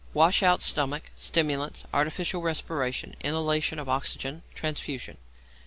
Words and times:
_Wash 0.15 0.41
out 0.41 0.63
stomach; 0.63 1.11
stimulants, 1.15 1.85
artificial 1.93 2.41
respiration, 2.41 3.15
inhalation 3.21 3.77
of 3.77 3.87
oxygen, 3.87 4.41
transfusion. 4.55 5.17